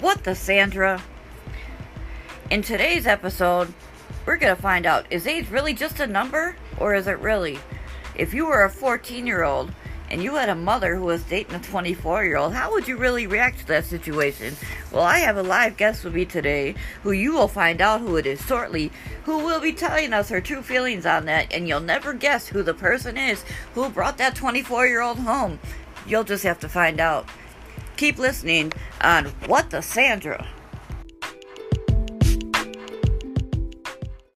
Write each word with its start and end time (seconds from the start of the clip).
What 0.00 0.22
the 0.22 0.36
Sandra? 0.36 1.02
In 2.50 2.62
today's 2.62 3.04
episode, 3.04 3.74
we're 4.26 4.36
gonna 4.36 4.54
find 4.54 4.86
out 4.86 5.06
is 5.10 5.26
age 5.26 5.50
really 5.50 5.74
just 5.74 5.98
a 5.98 6.06
number, 6.06 6.54
or 6.78 6.94
is 6.94 7.08
it 7.08 7.18
really? 7.18 7.58
If 8.14 8.32
you 8.32 8.46
were 8.46 8.62
a 8.62 8.70
14 8.70 9.26
year 9.26 9.42
old 9.42 9.72
and 10.08 10.22
you 10.22 10.36
had 10.36 10.50
a 10.50 10.54
mother 10.54 10.94
who 10.94 11.02
was 11.02 11.24
dating 11.24 11.56
a 11.56 11.58
24 11.58 12.24
year 12.24 12.36
old, 12.36 12.54
how 12.54 12.70
would 12.70 12.86
you 12.86 12.96
really 12.96 13.26
react 13.26 13.58
to 13.58 13.66
that 13.66 13.86
situation? 13.86 14.54
Well, 14.92 15.02
I 15.02 15.18
have 15.18 15.36
a 15.36 15.42
live 15.42 15.76
guest 15.76 16.04
with 16.04 16.14
me 16.14 16.24
today 16.24 16.76
who 17.02 17.10
you 17.10 17.32
will 17.32 17.48
find 17.48 17.80
out 17.80 18.00
who 18.00 18.14
it 18.14 18.24
is 18.24 18.40
shortly, 18.46 18.92
who 19.24 19.38
will 19.38 19.60
be 19.60 19.72
telling 19.72 20.12
us 20.12 20.28
her 20.28 20.40
true 20.40 20.62
feelings 20.62 21.06
on 21.06 21.24
that, 21.24 21.52
and 21.52 21.66
you'll 21.66 21.80
never 21.80 22.12
guess 22.12 22.46
who 22.46 22.62
the 22.62 22.72
person 22.72 23.16
is 23.16 23.44
who 23.74 23.88
brought 23.88 24.18
that 24.18 24.36
24 24.36 24.86
year 24.86 25.00
old 25.00 25.18
home. 25.18 25.58
You'll 26.06 26.22
just 26.22 26.44
have 26.44 26.60
to 26.60 26.68
find 26.68 27.00
out. 27.00 27.28
Keep 27.98 28.20
listening 28.20 28.72
on 29.00 29.24
What 29.46 29.70
the 29.70 29.82
Sandra. 29.82 30.46